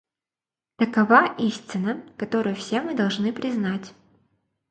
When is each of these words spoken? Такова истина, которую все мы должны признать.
Такова 0.77 1.35
истина, 1.37 2.01
которую 2.17 2.55
все 2.55 2.81
мы 2.81 2.95
должны 2.95 3.31
признать. 3.31 3.93